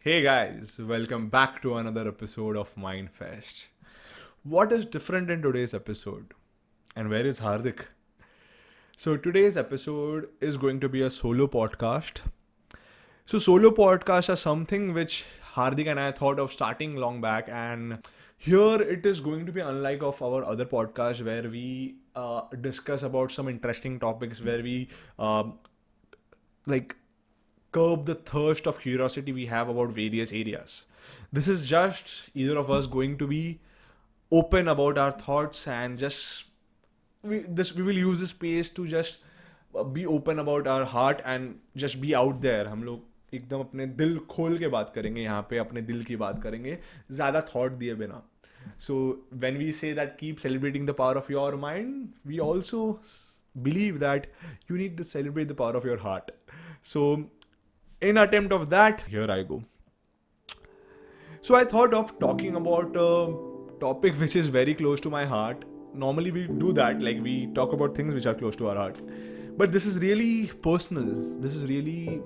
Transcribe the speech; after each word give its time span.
Hey 0.00 0.22
guys, 0.22 0.78
welcome 0.78 1.28
back 1.28 1.60
to 1.62 1.76
another 1.76 2.08
episode 2.08 2.56
of 2.56 2.74
Mindfest. 2.76 3.66
What 4.42 4.72
is 4.72 4.86
different 4.86 5.30
in 5.30 5.42
today's 5.42 5.74
episode? 5.74 6.32
And 6.96 7.10
where 7.10 7.26
is 7.26 7.40
Hardik? 7.40 7.80
So, 8.96 9.16
today's 9.16 9.56
episode 9.56 10.28
is 10.40 10.56
going 10.56 10.80
to 10.80 10.88
be 10.88 11.02
a 11.02 11.10
solo 11.10 11.46
podcast. 11.46 12.20
So, 13.26 13.38
solo 13.38 13.70
podcasts 13.70 14.32
are 14.32 14.36
something 14.36 14.94
which 14.94 15.24
Hardik 15.54 15.90
and 15.90 16.00
I 16.00 16.12
thought 16.12 16.38
of 16.38 16.52
starting 16.52 16.96
long 16.96 17.20
back, 17.20 17.48
and 17.48 17.98
here 18.37 18.81
it 18.81 19.05
is 19.05 19.19
going 19.19 19.45
to 19.45 19.51
be 19.51 19.61
unlike 19.61 20.03
of 20.03 20.21
our 20.21 20.43
other 20.43 20.65
podcasts 20.65 21.23
where 21.25 21.49
we 21.49 21.95
uh, 22.15 22.41
discuss 22.61 23.03
about 23.03 23.31
some 23.31 23.47
interesting 23.47 23.99
topics 23.99 24.41
where 24.41 24.61
we 24.61 24.89
um, 25.17 25.53
like 26.65 26.95
curb 27.71 28.05
the 28.05 28.15
thirst 28.15 28.67
of 28.67 28.79
curiosity 28.79 29.31
we 29.31 29.45
have 29.45 29.69
about 29.69 29.89
various 29.89 30.31
areas. 30.31 30.85
This 31.31 31.47
is 31.47 31.65
just 31.67 32.29
either 32.33 32.57
of 32.57 32.69
us 32.69 32.87
going 32.87 33.17
to 33.17 33.27
be 33.27 33.59
open 34.31 34.67
about 34.67 34.97
our 34.97 35.11
thoughts 35.11 35.67
and 35.67 35.97
just 35.97 36.45
we 37.23 37.39
this 37.47 37.73
we 37.73 37.83
will 37.83 37.97
use 38.03 38.19
this 38.19 38.31
space 38.31 38.69
to 38.69 38.87
just 38.87 39.17
uh, 39.75 39.83
be 39.83 40.05
open 40.05 40.39
about 40.39 40.67
our 40.67 40.85
heart 40.85 41.21
and 41.23 41.59
just 41.75 42.01
be 42.01 42.15
out 42.15 42.41
there 42.41 42.67
हम 42.69 42.83
लोग 42.83 43.06
एकदम 43.34 43.60
अपने 43.60 43.86
दिल 43.86 44.18
खोल 44.30 44.58
के 44.58 44.68
बात 44.68 44.92
करेंगे, 44.94 45.20
यहाँ 45.20 45.46
पे 45.50 45.58
अपने 45.58 45.82
दिल 45.82 46.04
की 46.04 46.16
बात 46.16 46.42
करेंगे, 46.42 46.78
ज़्यादा 47.10 47.40
थॉट 47.54 47.72
दिए 47.72 47.94
बिना। 47.94 48.22
So 48.80 48.94
when 49.34 49.56
we 49.56 49.70
say 49.72 49.92
that 49.94 50.16
keep 50.20 50.36
celebrating 50.38 50.86
the 50.88 50.94
power 50.98 51.16
of 51.16 51.32
your 51.32 51.54
mind 51.56 52.08
we 52.26 52.38
also 52.38 53.00
believe 53.54 53.98
that 53.98 54.26
you 54.70 54.76
need 54.76 54.96
to 54.96 55.02
celebrate 55.04 55.48
the 55.48 55.54
power 55.58 55.76
of 55.76 55.86
your 55.86 55.98
heart 56.02 56.30
so 56.86 57.14
in 58.02 58.16
attempt 58.16 58.52
of 58.52 58.64
that 58.68 59.02
your 59.10 59.30
I 59.30 59.44
go 59.44 59.62
so 61.44 61.54
I 61.54 61.64
thought 61.74 61.94
of 61.94 62.12
talking 62.20 62.56
about 62.56 62.92
topic 63.80 64.14
which 64.16 64.36
is 64.36 64.50
very 64.50 64.74
close 64.74 65.02
to 65.02 65.10
my 65.10 65.24
heart 65.26 65.64
normally 65.96 66.30
we 66.30 66.44
do 66.58 66.72
that 66.72 67.00
like 67.00 67.20
we 67.20 67.34
talk 67.56 67.74
about 67.74 67.98
things 67.98 68.14
which 68.14 68.26
are 68.26 68.34
close 68.34 68.58
to 68.58 68.66
our 68.66 68.76
heart 68.76 68.96
but 69.58 69.68
this 69.68 69.86
is 69.86 69.98
really 69.98 70.44
personal 70.64 71.10
this 71.42 71.54
is 71.54 71.66
really 71.66 72.20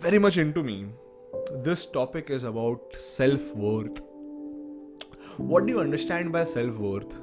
very 0.00 0.18
much 0.18 0.36
into 0.38 0.62
me. 0.62 0.86
This 1.62 1.86
topic 1.86 2.30
is 2.30 2.44
about 2.44 2.80
self-worth. 2.98 4.00
What 5.36 5.66
do 5.66 5.72
you 5.72 5.80
understand 5.80 6.32
by 6.32 6.44
self-worth? 6.44 7.14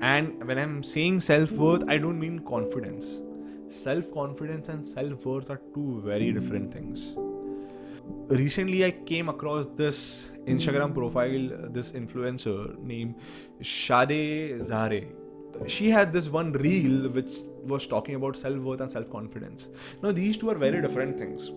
And 0.00 0.46
when 0.46 0.58
i'm 0.58 0.82
saying 0.82 1.20
self-worth 1.20 1.84
i 1.88 1.98
don't 1.98 2.18
mean 2.18 2.40
confidence. 2.40 3.22
Self-confidence 3.68 4.68
and 4.68 4.86
self-worth 4.86 5.50
are 5.50 5.60
two 5.74 6.02
very 6.04 6.32
different 6.32 6.72
things. 6.72 7.14
Recently 8.28 8.84
i 8.84 8.90
came 8.90 9.28
across 9.28 9.66
this 9.76 10.30
instagram 10.46 10.94
profile 10.94 11.70
this 11.70 11.92
influencer 11.92 12.78
named 12.78 13.14
Shade 13.60 14.60
Zahrai 14.62 15.08
she 15.66 15.90
had 15.90 16.12
this 16.12 16.28
one 16.28 16.52
reel 16.52 17.08
which 17.08 17.36
was 17.64 17.86
talking 17.86 18.14
about 18.14 18.36
self-worth 18.36 18.80
and 18.80 18.90
self-confidence 18.90 19.68
now 20.02 20.12
these 20.12 20.36
two 20.36 20.50
are 20.50 20.54
very 20.54 20.80
different 20.80 21.18
things 21.18 21.50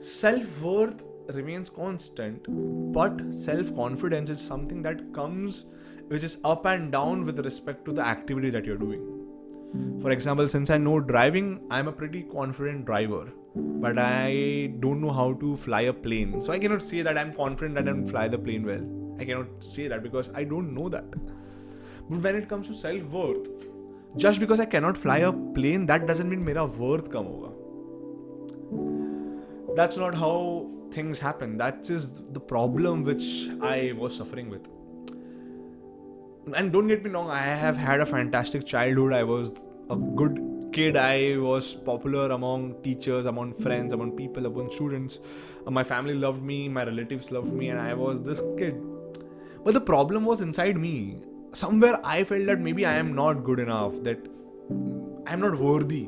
self 0.00 0.60
worth 0.62 1.02
remains 1.30 1.70
constant, 1.70 2.44
but 2.92 3.20
self 3.32 3.74
confidence 3.74 4.30
is 4.30 4.40
something 4.40 4.82
that 4.82 5.12
comes 5.14 5.66
which 6.08 6.24
is 6.24 6.38
up 6.44 6.66
and 6.66 6.92
down 6.92 7.24
with 7.24 7.38
respect 7.44 7.84
to 7.84 7.92
the 7.92 8.02
activity 8.02 8.50
that 8.50 8.64
you're 8.64 8.76
doing. 8.76 9.08
For 10.02 10.10
example, 10.10 10.46
since 10.48 10.68
I 10.68 10.76
know 10.76 11.00
driving, 11.00 11.60
I'm 11.70 11.88
a 11.88 11.92
pretty 11.92 12.22
confident 12.24 12.84
driver, 12.84 13.32
but 13.54 13.98
I 13.98 14.74
don't 14.80 15.00
know 15.00 15.12
how 15.12 15.32
to 15.34 15.56
fly 15.56 15.82
a 15.82 15.92
plane. 15.92 16.42
So 16.42 16.52
I 16.52 16.58
cannot 16.58 16.82
say 16.82 17.02
that 17.02 17.16
I'm 17.16 17.32
confident 17.32 17.76
that 17.76 17.88
I 17.88 17.92
can 17.92 18.06
fly 18.06 18.28
the 18.28 18.38
plane 18.38 18.66
well. 18.66 18.84
I 19.18 19.24
cannot 19.24 19.46
say 19.60 19.88
that 19.88 20.02
because 20.02 20.30
I 20.34 20.44
don't 20.44 20.74
know 20.74 20.88
that. 20.90 21.04
But 22.09 22.19
when 22.21 22.35
it 22.35 22.49
comes 22.49 22.67
to 22.67 22.73
self 22.73 23.03
worth, 23.03 23.49
just 24.15 24.39
because 24.39 24.59
I 24.59 24.65
cannot 24.65 24.97
fly 24.97 25.17
a 25.19 25.31
plane, 25.31 25.85
that 25.87 26.07
doesn't 26.07 26.29
mean 26.29 26.43
मेरा 26.45 26.67
worth 26.77 27.09
कम 27.11 27.25
होगा 27.33 27.53
that's 29.77 29.97
not 30.01 30.15
how 30.15 30.67
things 30.91 31.19
happen 31.19 31.55
that 31.57 31.89
is 31.95 32.05
the 32.37 32.39
problem 32.51 33.03
which 33.03 33.25
i 33.61 33.93
was 33.97 34.15
suffering 34.15 34.49
with 34.49 34.67
and 36.55 36.71
don't 36.71 36.87
get 36.87 37.03
me 37.03 37.11
wrong 37.11 37.29
i 37.29 37.43
have 37.63 37.77
had 37.77 37.99
a 37.99 38.05
fantastic 38.05 38.65
childhood 38.65 39.13
i 39.13 39.23
was 39.23 39.51
a 39.95 39.97
good 40.21 40.39
kid 40.77 40.97
i 40.97 41.37
was 41.37 41.75
popular 41.91 42.25
among 42.37 42.65
teachers 42.87 43.29
among 43.33 43.53
friends 43.53 43.93
among 43.93 44.15
people 44.23 44.51
among 44.51 44.71
students 44.79 45.19
Uh, 45.67 45.71
my 45.75 45.83
family 45.87 46.13
loved 46.25 46.43
me 46.49 46.57
my 46.75 46.83
relatives 46.89 47.31
loved 47.37 47.53
me 47.61 47.69
and 47.71 47.79
i 47.79 47.93
was 48.01 48.21
this 48.27 48.41
kid 48.59 48.77
but 49.63 49.73
the 49.77 49.85
problem 49.93 50.29
was 50.31 50.43
inside 50.45 50.77
me 50.83 50.93
somewhere 51.53 51.99
i 52.03 52.23
felt 52.23 52.45
that 52.45 52.59
maybe 52.59 52.85
i 52.85 52.93
am 52.93 53.15
not 53.15 53.43
good 53.43 53.59
enough 53.59 53.97
that 54.03 54.29
i'm 55.27 55.39
not 55.39 55.57
worthy 55.57 56.07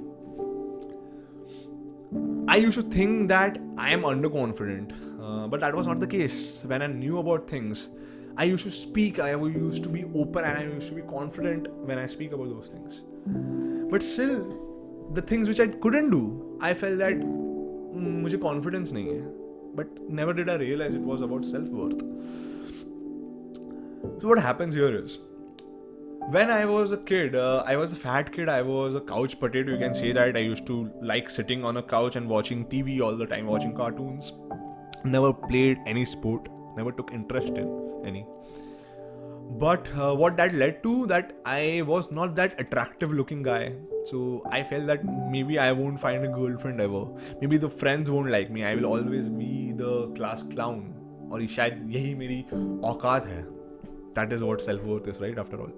I 2.52 2.56
used 2.56 2.78
to 2.80 2.84
think 2.84 3.28
that 3.30 3.60
I 3.78 3.92
am 3.92 4.02
underconfident, 4.02 4.94
uh, 5.22 5.48
but 5.48 5.60
that 5.60 5.76
was 5.76 5.86
not 5.86 6.00
the 6.00 6.08
case. 6.08 6.62
When 6.64 6.82
I 6.82 6.88
knew 6.88 7.20
about 7.20 7.48
things, 7.48 7.90
I 8.36 8.46
used 8.46 8.64
to 8.64 8.72
speak, 8.72 9.20
I 9.20 9.36
used 9.36 9.84
to 9.84 9.90
be 9.90 10.04
open, 10.16 10.44
and 10.44 10.58
I 10.58 10.64
used 10.64 10.90
to 10.90 10.96
be 10.96 11.04
confident 11.04 11.68
when 11.90 12.00
I 12.00 12.08
speak 12.08 12.32
about 12.32 12.50
those 12.50 12.72
things. 12.72 13.02
But 13.92 14.02
still, 14.02 14.40
the 15.14 15.22
things 15.22 15.48
which 15.48 15.60
I 15.60 15.68
couldn't 15.68 16.10
do, 16.10 16.24
I 16.60 16.74
felt 16.74 16.98
that 17.04 17.22
"Hmm, 17.22 18.24
मुझे 18.24 18.42
confidence 18.48 18.96
नहीं 18.98 19.14
है. 19.14 19.22
But 19.76 20.02
never 20.22 20.34
did 20.42 20.50
I 20.50 20.58
realize 20.64 20.96
it 20.96 21.08
was 21.14 21.22
about 21.30 21.46
self 21.46 21.70
worth. 21.70 22.02
So 24.22 24.28
what 24.34 24.40
happens 24.40 24.74
here 24.74 24.94
is 25.04 25.20
when 26.32 26.52
I 26.52 26.66
was 26.66 26.92
a 26.92 26.98
kid, 26.98 27.36
uh, 27.36 27.64
I 27.66 27.76
was 27.76 27.92
a 27.92 27.96
fat 27.96 28.32
kid. 28.32 28.50
I 28.50 28.62
was 28.62 28.96
a 28.96 29.02
couch 29.02 29.40
potato. 29.40 29.72
You 29.72 29.78
can 29.80 29.94
say 29.94 30.12
that. 30.12 30.36
I 30.36 30.40
used 30.40 30.66
to 30.68 30.92
like 31.02 31.30
sitting 31.30 31.66
on 31.66 31.78
a 31.78 31.82
couch 31.82 32.16
and 32.16 32.30
watching 32.30 32.66
TV 32.66 33.02
all 33.02 33.16
the 33.18 33.26
time, 33.26 33.48
watching 33.48 33.76
cartoons. 33.76 34.34
Never 35.04 35.34
played 35.34 35.80
any 35.88 36.06
sport. 36.06 36.48
Never 36.78 36.92
took 36.92 37.12
interest 37.12 37.48
in 37.48 38.04
any. 38.06 38.26
But 39.64 39.90
uh, 39.98 40.14
what 40.16 40.38
that 40.38 40.54
led 40.54 40.84
to 40.84 41.08
that 41.08 41.34
I 41.46 41.82
was 41.86 42.12
not 42.12 42.36
that 42.36 42.60
attractive 42.60 43.12
looking 43.12 43.42
guy. 43.42 43.74
So 44.06 44.44
I 44.52 44.62
felt 44.62 44.86
that 44.86 45.04
maybe 45.32 45.58
I 45.58 45.72
won't 45.72 46.00
find 46.00 46.24
a 46.24 46.28
girlfriend 46.28 46.80
ever. 46.80 47.06
Maybe 47.42 47.58
the 47.58 47.70
friends 47.70 48.12
won't 48.12 48.30
like 48.30 48.52
me. 48.52 48.64
I 48.64 48.76
will 48.76 48.86
always 48.86 49.30
be 49.30 49.74
the 49.84 50.08
class 50.16 50.44
clown. 50.44 50.96
और 51.32 51.42
ये 51.42 51.48
शायद 51.48 51.90
यही 51.96 52.14
मेरी 52.16 52.42
औकात 52.90 53.26
है. 53.28 53.44
That 54.16 54.32
is 54.38 54.44
what 54.44 54.62
self 54.62 54.84
worth 54.84 55.08
is, 55.08 55.20
right? 55.22 55.38
After 55.38 55.60
all. 55.62 55.74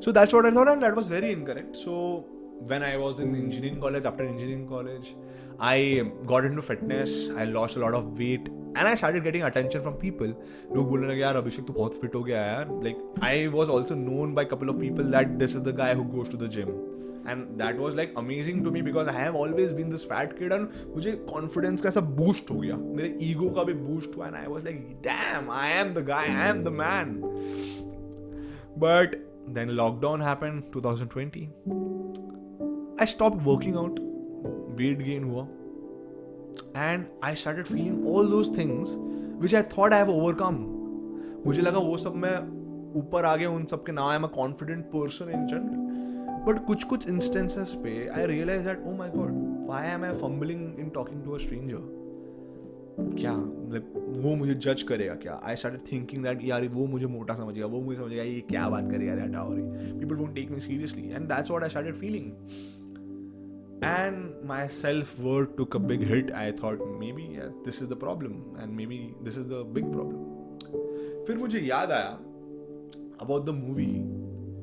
So 0.00 0.12
that's 0.12 0.32
what 0.32 0.46
I 0.46 0.50
thought, 0.50 0.68
and 0.68 0.82
that 0.82 0.94
was 0.94 1.08
very 1.08 1.32
incorrect. 1.32 1.76
So 1.76 2.24
when 2.66 2.82
I 2.82 2.96
was 2.96 3.20
in 3.20 3.34
engineering 3.34 3.80
college, 3.80 4.04
after 4.04 4.24
engineering 4.24 4.68
college, 4.68 5.14
I 5.60 6.10
got 6.26 6.44
into 6.44 6.62
fitness. 6.62 7.30
I 7.36 7.44
lost 7.44 7.76
a 7.76 7.80
lot 7.80 7.94
of 7.94 8.18
weight, 8.18 8.48
and 8.48 8.88
I 8.90 8.94
started 8.94 9.24
getting 9.24 9.42
attention 9.48 9.82
from 9.86 9.96
people. 10.04 10.34
लोग 10.74 10.88
बोलने 10.88 11.08
लगे 11.08 11.20
यार 11.20 11.36
अभिषेक 11.36 11.66
तू 11.66 11.72
बहुत 11.72 12.00
fit 12.00 12.14
हो 12.14 12.22
गया 12.24 12.42
यार 12.42 12.68
like 12.84 13.24
I 13.24 13.46
was 13.56 13.70
also 13.70 13.94
known 13.94 14.34
by 14.34 14.44
couple 14.52 14.68
of 14.70 14.76
people 14.76 15.10
that 15.16 15.28
this 15.42 15.56
is 15.56 15.62
the 15.62 15.74
guy 15.82 15.94
who 15.94 16.04
goes 16.14 16.30
to 16.32 16.38
the 16.38 16.48
gym 16.56 16.68
and 17.28 17.44
that 17.62 17.78
was 17.78 17.96
like 17.96 18.14
amazing 18.18 18.64
to 18.64 18.70
me 18.70 18.82
because 18.82 19.08
I 19.08 19.22
have 19.22 19.36
always 19.36 19.72
been 19.80 19.90
this 19.90 20.04
fat 20.12 20.38
kid 20.38 20.52
and 20.52 20.68
मुझे 20.94 21.18
confidence 21.32 21.80
का 21.84 21.90
सब 21.98 22.16
boost 22.20 22.50
हो 22.50 22.58
गया 22.60 22.76
मेरे 22.76 23.16
ego 23.30 23.54
का 23.54 23.64
भी 23.70 23.74
boost 23.86 24.16
हुआ 24.16 24.30
and 24.30 24.40
I 24.42 24.46
was 24.54 24.68
like 24.70 24.84
damn 25.08 25.50
I 25.62 25.68
am 25.82 25.94
the 25.98 26.06
guy 26.12 26.24
I 26.36 26.48
am 26.52 26.64
the 26.68 26.76
man 26.82 27.16
but 28.80 29.14
then 29.56 29.70
lockdown 29.80 30.22
happened 30.22 30.64
2020 30.72 31.48
i 32.98 33.06
stopped 33.12 33.46
working 33.50 33.76
out 33.76 34.00
weight 34.80 35.04
gain 35.06 35.28
hua 35.30 35.46
and 36.86 37.06
i 37.22 37.34
started 37.34 37.70
feeling 37.72 37.96
all 38.06 38.28
those 38.34 38.50
things 38.58 38.94
which 39.44 39.54
i 39.54 39.62
thought 39.74 39.96
i 39.98 40.02
have 40.04 40.12
overcome 40.16 40.60
मुझे 41.46 41.62
लगा 41.62 41.78
वो 41.78 41.96
सब 41.98 42.14
मैं 42.22 42.36
ऊपर 43.00 43.24
आ 43.24 43.34
गया 43.36 43.50
उन 43.50 43.64
सब 43.72 43.84
के 43.86 43.92
now 43.92 44.08
I 44.08 44.16
am 44.16 44.24
a 44.24 44.28
confident 44.36 44.84
person 44.94 45.30
in 45.30 45.46
general 45.48 46.42
but 46.46 46.64
कुछ 46.66 46.84
कुछ 46.92 47.08
इंस्टेंसेस 47.08 47.74
पे 47.84 47.92
I 48.08 48.26
realise 48.26 48.64
that 48.64 48.86
oh 48.86 48.96
my 48.96 49.10
God 49.14 49.32
why 49.68 49.88
am 49.88 50.04
I 50.04 50.14
fumbling 50.20 50.78
in 50.80 50.88
talking 50.94 51.22
to 51.24 51.34
a 51.34 51.38
stranger 51.44 51.97
क्या 53.00 53.32
मतलब 53.36 54.22
वो 54.24 54.34
मुझे 54.36 54.54
जज 54.54 54.82
करेगा 54.82 55.14
क्या? 55.14 55.40
आई 55.44 55.56
स्टार्टेड 55.56 55.80
थिंकिंग 55.92 56.22
दैट 56.24 56.44
यार 56.44 56.68
वो 56.68 56.86
मुझे 56.86 57.06
मोटा 57.06 57.34
समझेगा 57.34 57.66
वो 57.66 57.80
मुझे 57.80 57.98
समझेगा 57.98 58.22
ये 58.22 58.40
क्या 58.40 58.68
बात 58.68 58.90
करेगा 58.90 59.12
यार 59.12 59.20
हटा 59.20 59.46
रही 59.50 59.98
people 59.98 60.14
won't 60.14 60.34
take 60.34 60.50
me 60.50 60.60
seriously 60.60 61.08
and 61.08 61.28
that's 61.28 61.50
what 61.50 61.62
I 61.62 61.68
started 61.68 61.94
feeling 61.94 62.32
and 63.82 64.46
my 64.50 64.66
self-worth 64.76 65.50
took 65.58 65.74
a 65.74 65.80
big 65.90 66.00
hit. 66.02 66.30
I 66.34 66.50
thought 66.60 66.80
maybe 67.02 67.26
yeah, 67.34 67.50
this 67.66 67.76
is 67.80 67.88
the 67.88 67.96
problem 67.96 68.32
and 68.62 68.76
maybe 68.76 68.96
this 69.26 69.36
is 69.36 69.46
the 69.46 69.60
big 69.76 69.92
problem. 69.92 70.24
फिर 71.26 71.36
मुझे 71.38 71.60
याद 71.60 71.92
आया 71.92 72.18
about 73.26 73.46
the 73.46 73.54
movie 73.60 73.94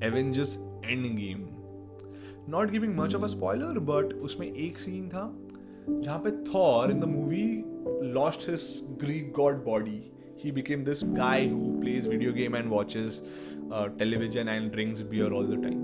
Avengers 0.10 0.58
Endgame. 0.96 1.46
Not 2.50 2.72
giving 2.72 2.96
much 2.98 3.16
of 3.16 3.24
a 3.24 3.28
spoiler 3.28 3.80
but 3.80 4.14
उसमें 4.14 4.54
एक 4.56 4.80
scene 4.80 5.10
था। 5.10 5.24
जहाँ 5.90 6.20
पे 6.20 6.32
Thor 6.54 6.92
in 6.92 7.00
the 7.00 7.06
movie 7.10 7.46
lost 8.14 8.50
his 8.50 8.68
Greek 9.00 9.32
god 9.36 9.64
body 9.64 10.02
became 10.54 10.84
this 10.84 11.04
guy 11.04 11.48
who 11.48 11.82
plays 11.82 12.06
video 12.06 12.32
game 12.32 12.56
and 12.56 12.70
watches 12.70 13.22
uh, 13.72 13.88
television 13.98 14.50
and 14.50 14.72
drinks 14.72 15.02
beer 15.02 15.34
all 15.34 15.44
the 15.44 15.58
time. 15.58 15.84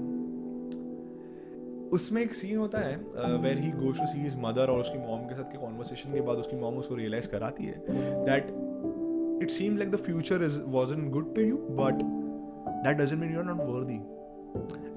उसमें 1.94 2.21
एक 2.21 2.33
scene 2.33 2.57
होता 2.57 2.80
है 2.80 2.95
where 3.38 3.57
he 3.59 3.71
goes 3.71 4.00
to 4.00 4.06
see 4.07 4.19
his 4.19 4.36
mother 4.39 4.69
और 4.69 4.80
उसकी 4.80 4.98
mom 4.98 5.25
के 5.30 5.36
साथ 5.36 5.51
के 5.51 5.57
conversation 5.57 6.13
के 6.13 6.21
बाद 6.27 6.38
उसकी 6.38 6.57
मॉम 6.57 6.77
उसको 6.77 6.95
रियलाइज़ 6.95 7.27
कराती 7.27 7.63
है 7.63 7.74
that 8.25 8.48
it 9.44 9.50
seem 9.50 9.77
like 9.77 9.92
the 9.92 9.95
future 9.95 10.44
is 10.44 10.59
was 10.75 10.94
in 10.94 11.09
good 11.12 11.33
to 11.36 11.42
you 11.42 11.57
but 11.80 12.03
that 12.86 12.98
doesn't 12.98 13.21
mean 13.21 13.33
you 13.33 13.39
are 13.39 13.45
not 13.45 13.63
worthy 13.63 14.00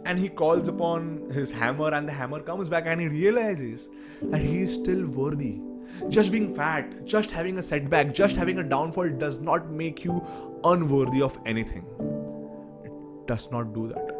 and 0.04 0.18
he 0.18 0.28
calls 0.28 0.68
upon 0.68 1.30
his 1.30 1.50
hammer 1.50 1.92
and 1.92 2.08
the 2.08 2.12
hammer 2.12 2.40
comes 2.40 2.68
back 2.68 2.84
and 2.86 3.00
he 3.00 3.08
realizes 3.08 3.88
that 4.22 4.40
he 4.40 4.60
is 4.60 4.74
still 4.74 5.06
worthy. 5.08 5.60
Just 6.08 6.32
being 6.32 6.54
fat 6.54 7.04
just 7.04 7.30
having 7.30 7.58
a 7.58 7.62
setback 7.62 8.12
just 8.14 8.36
having 8.36 8.58
a 8.58 8.64
downfall 8.64 9.10
does 9.10 9.38
not 9.38 9.70
make 9.70 10.04
you 10.04 10.20
unworthy 10.64 11.22
of 11.22 11.38
anything. 11.46 11.86
It 12.84 12.92
does 13.26 13.50
not 13.50 13.74
do 13.74 13.88
that. 13.88 14.14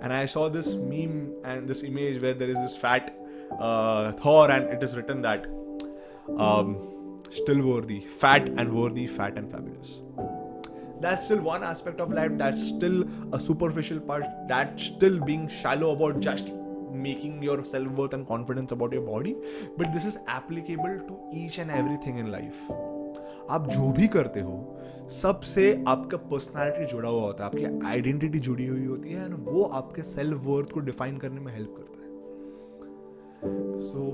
And 0.00 0.12
I 0.12 0.26
saw 0.26 0.48
this 0.48 0.74
meme 0.74 1.32
and 1.44 1.68
this 1.68 1.82
image 1.82 2.22
where 2.22 2.34
there 2.34 2.50
is 2.50 2.56
this 2.56 2.76
fat 2.76 3.16
uh, 3.58 4.12
Thor, 4.12 4.50
and 4.50 4.64
it 4.72 4.82
is 4.82 4.94
written 4.94 5.22
that 5.22 5.46
um, 6.36 7.22
still 7.30 7.62
worthy, 7.66 8.00
fat 8.06 8.48
and 8.48 8.72
worthy, 8.72 9.06
fat 9.06 9.36
and 9.36 9.50
fabulous. 9.50 10.00
That's 11.00 11.24
still 11.24 11.40
one 11.40 11.62
aspect 11.62 12.00
of 12.00 12.12
life. 12.12 12.32
That's 12.36 12.60
still 12.60 13.04
a 13.32 13.40
superficial 13.40 14.00
part. 14.00 14.24
That's 14.48 14.84
still 14.84 15.20
being 15.20 15.48
shallow 15.48 15.90
about 15.92 16.20
just 16.20 16.52
making 16.92 17.42
your 17.42 17.64
self 17.64 17.88
worth 17.88 18.14
and 18.14 18.26
confidence 18.26 18.72
about 18.72 18.92
your 18.92 19.02
body. 19.02 19.36
But 19.76 19.92
this 19.92 20.04
is 20.04 20.18
applicable 20.26 21.00
to 21.08 21.18
each 21.32 21.58
and 21.58 21.70
everything 21.70 22.18
in 22.18 22.32
life. 22.32 22.70
आप 23.50 23.68
जो 23.68 23.90
भी 23.96 24.06
करते 24.14 24.40
हो 24.40 24.56
सबसे 25.10 25.62
आपका 25.88 26.16
personality 26.30 26.86
जुड़ा 26.86 27.08
हुआ 27.08 27.22
होता 27.22 27.44
है 27.44 27.50
आपकी 27.50 27.86
आइडेंटिटी 27.88 28.38
जुड़ी 28.48 28.66
हुई 28.66 28.84
होती 28.86 29.12
है 29.12 29.24
एंड 29.24 29.34
वो 29.44 29.62
आपके 29.80 30.02
सेल्फ 30.02 30.44
वर्थ 30.46 30.72
को 30.72 30.80
डिफाइन 30.88 31.16
करने 31.18 31.40
में 31.40 31.52
हेल्प 31.52 31.74
करता 31.76 32.02
है 32.02 33.80
so 33.88 34.04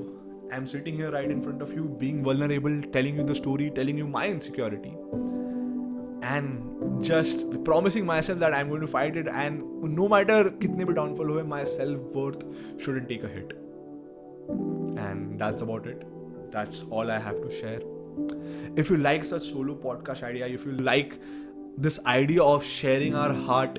I 0.53 0.59
am 0.59 0.65
sitting 0.75 0.97
here 0.97 1.11
right 1.13 1.31
in 1.31 1.41
front 1.41 1.63
of 1.63 1.73
you 1.77 1.85
being 2.03 2.25
vulnerable 2.27 2.81
telling 2.93 3.19
you 3.19 3.25
the 3.25 3.33
story 3.43 3.69
telling 3.81 3.99
you 3.99 4.07
my 4.09 4.31
insecurity 4.31 4.91
and 6.25 7.05
just 7.05 7.45
promising 7.65 8.07
myself 8.07 8.39
that 8.39 8.55
I'm 8.55 8.69
going 8.69 8.81
to 8.81 8.87
fight 8.87 9.17
it 9.17 9.29
and 9.29 9.63
no 9.97 10.09
matter 10.09 10.39
kitne 10.65 10.87
bhi 10.91 10.95
downfall 10.99 11.43
my 11.55 11.63
self-worth 11.73 12.45
shouldn't 12.85 13.09
take 13.09 13.25
a 13.25 13.29
hit. 13.29 13.53
And 15.07 15.39
that's 15.39 15.63
about 15.63 15.87
it. 15.87 16.07
That's 16.51 16.85
all 16.91 17.11
I 17.11 17.19
have 17.19 17.41
to 17.43 17.51
share. 17.61 17.81
If 18.77 18.91
you 18.91 18.99
like 18.99 19.25
such 19.25 19.51
solo 19.51 19.75
podcast 19.75 20.23
idea, 20.23 20.47
if 20.47 20.65
you 20.65 20.73
like 20.73 21.19
this 21.77 21.99
idea 22.07 22.43
of 22.43 22.65
sharing 22.65 23.15
our 23.15 23.33
heart 23.33 23.79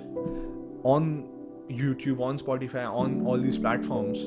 on 0.83 1.29
YouTube, 1.69 2.21
on 2.21 2.37
Spotify, 2.37 2.85
on 3.03 3.25
all 3.25 3.37
these 3.39 3.57
platforms, 3.57 4.25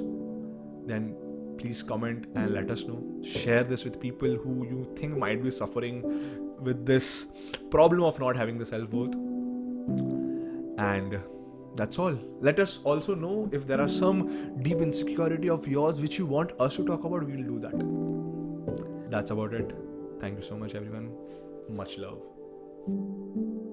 then 0.86 1.14
please 1.58 1.82
comment 1.82 2.26
and 2.34 2.54
let 2.54 2.70
us 2.70 2.84
know. 2.84 3.02
Share 3.22 3.64
this 3.64 3.84
with 3.84 4.00
people 4.00 4.34
who 4.34 4.64
you 4.64 4.86
think 4.96 5.16
might 5.16 5.42
be 5.42 5.50
suffering 5.50 6.02
with 6.60 6.86
this 6.86 7.26
problem 7.70 8.02
of 8.02 8.20
not 8.20 8.36
having 8.36 8.58
the 8.58 8.66
self-worth 8.66 9.14
and 10.78 11.18
that's 11.76 11.98
all 11.98 12.16
let 12.40 12.58
us 12.58 12.78
also 12.84 13.14
know 13.14 13.48
if 13.52 13.66
there 13.66 13.80
are 13.80 13.88
some 13.88 14.62
deep 14.62 14.78
insecurity 14.78 15.48
of 15.48 15.68
yours 15.68 16.00
which 16.00 16.18
you 16.18 16.26
want 16.26 16.52
us 16.60 16.76
to 16.76 16.84
talk 16.84 17.04
about 17.04 17.24
we'll 17.24 17.50
do 17.52 17.60
that 17.66 19.10
that's 19.10 19.30
about 19.30 19.54
it 19.54 19.76
Thank 20.20 20.38
you 20.38 20.44
so 20.44 20.56
much, 20.56 20.74
everyone. 20.74 21.12
Much 21.68 21.96
love. 21.96 23.67